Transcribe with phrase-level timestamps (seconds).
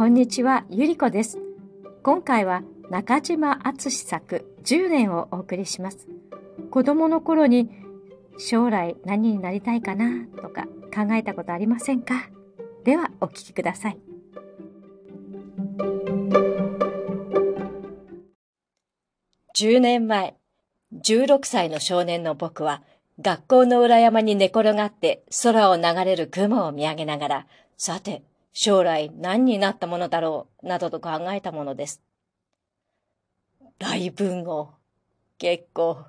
[0.00, 1.38] こんにちは、ゆりこです。
[2.02, 6.08] 今回は中島敦作10年をお送りします。
[6.70, 7.68] 子供の頃に
[8.38, 12.30] 将来何になりたいかなとか考えたことありませんか？
[12.82, 13.98] ではお聞きください。
[19.54, 20.34] 10年前、
[20.94, 22.82] 16歳の少年の僕は
[23.20, 32.02] 学校の裏山に寝転がって空を流れる雲を見上げながら、さて、将来何になったものだろう、などと考えたものです。
[33.78, 34.70] 大文豪。
[35.38, 36.04] 結構。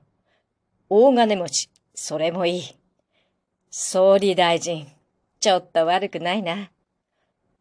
[0.89, 1.69] 大金持ち。
[1.93, 2.63] それもいい。
[3.69, 4.87] 総理大臣。
[5.39, 6.71] ちょっと悪くないな。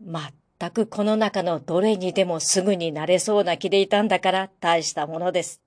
[0.05, 5.61] まったくこの中のどれにでもすぐになれそうな気でいたんだから大したものです。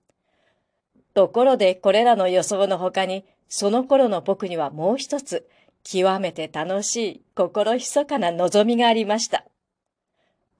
[1.14, 5.48] ところでこれらの予想の他に、その頃の僕にはもう一つ、
[5.84, 9.46] 極めて楽しい心密かな望みがありました。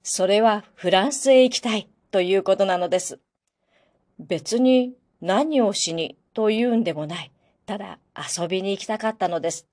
[0.02, 3.18] それはフランスへ行きたいということなのです。
[4.18, 7.32] 別に何をしにというんでもない。
[7.66, 9.66] ただ遊びに行きたかったのです。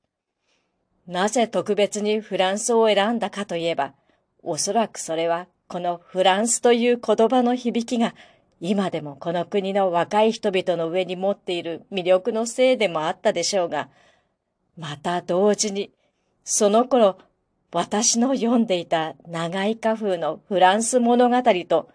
[1.05, 3.93] なぜ特別にフランスを選んだかといえば、
[4.41, 8.15] おそらくそれはこのフランスという言葉の響きが
[8.61, 13.89] 今でもこの国の若い人々の上に持っている魅力のせいでもあったでしょうが、
[14.77, 15.91] また同時に、
[16.43, 17.17] その頃、
[17.73, 21.89] 私の読んでいた長い花風のフランス物語と、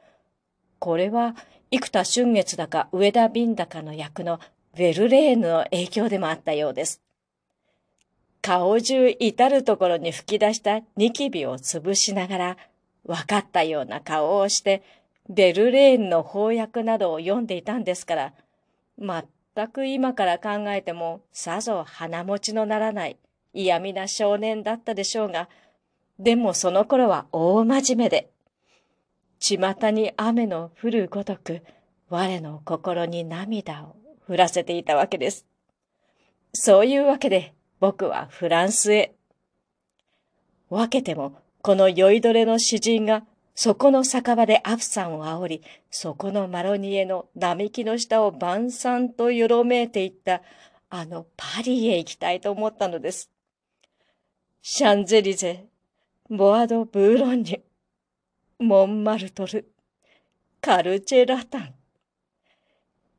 [0.79, 1.35] これは
[1.71, 4.39] 生田春月だか上田瓶だかの役の
[4.77, 7.03] ヴェルレーヌの影響でもあったようです。
[8.41, 12.57] 顔中至るところに吹き出したニキビを潰しながら、
[13.05, 14.83] 分かったような顔をして、
[15.29, 18.33] ベルレーンの翻訳などを読んでいたんですから、
[18.99, 19.25] 全
[19.57, 23.17] 全く今から考えてもさぞ鼻持ちのならない
[23.55, 25.48] 嫌味な少年だったでしょうが、
[26.19, 28.29] でもその頃は大真面目で、
[29.39, 29.57] 巷
[29.93, 31.63] に雨の降るごとく、
[32.11, 33.97] 我の心に涙を
[34.29, 35.47] 降らせていたわけです。
[36.53, 39.14] そういうわけで、僕はフランスへ。
[40.69, 41.33] 分けても、
[41.63, 43.25] この酔いどれの詩人が、
[43.56, 50.42] そこの酒場でアフさんを煽り、そこのマロニエの並木の下を晩餐とよろめいていった、
[50.90, 53.30] あのパリへ行きたいと思ったのです。
[54.61, 55.64] シャンゼリゼ、
[56.28, 59.67] ボアド・ブーロンニュ、モンマルトル、
[60.61, 61.74] カルチェラタン。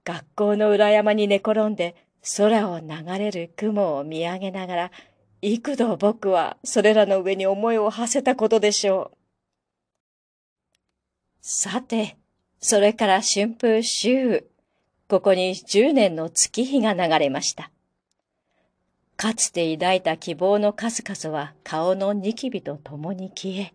[0.06, 1.96] 学校の裏山に寝転んで
[2.38, 2.88] 空を流
[3.18, 4.92] れる雲を見上げながら、
[5.42, 9.17] 幾度僕はそれらの上に思いを馳せたことでしょう。
[11.50, 12.18] さて、
[12.60, 14.44] それから春風秋
[15.08, 17.72] ここに十年の月日が流れました。
[19.16, 23.74] かつて抱いた希望の数々は顔のニキビと共に消え、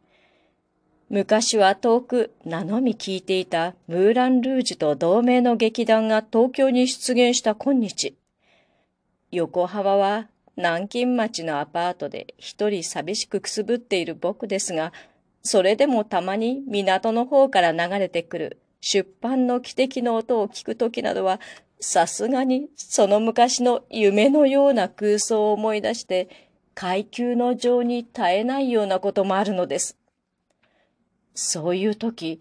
[1.09, 8.15] 昔は遠く名のみ聞いていたムーラン・ルージュと同盟の劇団が東京に出現した今日、
[9.31, 10.29] 横浜は
[10.59, 14.93] 南京町のアパートで一人寂しくくすぶっている僕ですが、
[15.43, 21.41] それでもたまに港の方から流れてくる出版の汽笛の音を聞くときなどは、
[21.81, 26.29] さすがにその昔の夢のような空想を思い出して、
[26.75, 29.97] 階級の情に耐えないようなこともあるのです。
[31.35, 32.41] そういう時、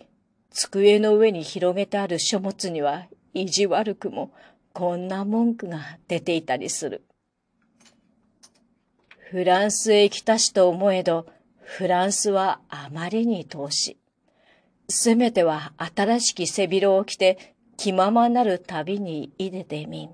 [0.49, 4.31] 机の上に広げてある書物には意地悪くも
[4.73, 7.03] こんな文句が出ていたりする。
[9.29, 11.25] フランスへ来たしと思えど、
[11.61, 13.97] フランスはあまりに遠し。
[14.89, 20.09] せめては新しき背広を着て気ままなる旅にいでてみん。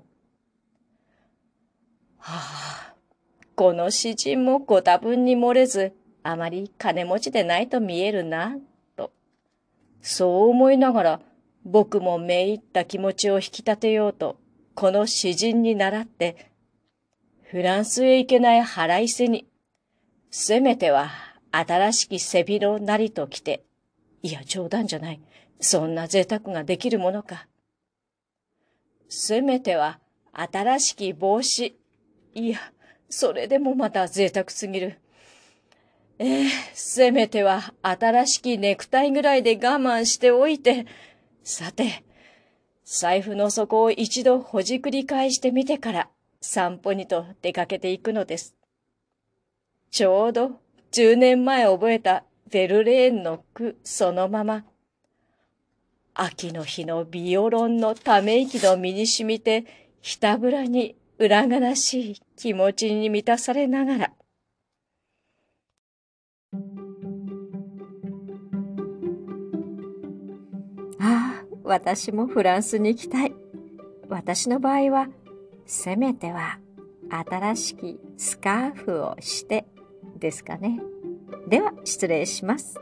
[2.18, 2.34] は
[2.90, 2.94] あ、
[3.54, 5.92] この詩人もご多分に漏れず、
[6.22, 8.56] あまり金持ちでないと見えるな、
[8.96, 9.10] と。
[10.00, 11.20] そう思いながら、
[11.64, 14.36] 僕もめいった気持ちを引き立てようと、
[14.74, 16.52] この詩人に倣って、
[17.42, 19.46] フランスへ行けない腹いせに、
[20.30, 21.27] せめては
[21.58, 23.64] 新しき背広なりと来て、
[24.22, 25.20] いや冗談じゃない。
[25.60, 27.48] そんな贅沢ができるものか。
[29.08, 29.98] せめては
[30.32, 31.76] 新しき帽子。
[32.34, 32.58] いや、
[33.10, 35.00] それでもまた贅沢すぎる。
[36.20, 40.86] ええせめては新しきネクタイぐらいで我慢しておいて、
[41.42, 42.04] さて、
[42.84, 46.08] 財布の底を一度ほじくり返してみてから
[46.40, 48.54] 散歩にと出かけていくのです。
[49.90, 50.60] ちょうど
[50.92, 54.64] 10年前覚えたベルレーンの句そのまま、
[56.14, 59.64] 秋の日のビオロンのため息の身に染みて、
[60.00, 64.12] ひたぶらに裏悲しい気持ちに満たされながら、
[71.00, 73.34] ああ、私もフランスに行きたい。
[74.08, 75.08] 私の場合は、
[75.66, 76.58] せめては
[77.10, 79.66] 新しきスカーフをして
[80.18, 80.80] ですかね。
[81.48, 82.80] では失礼します。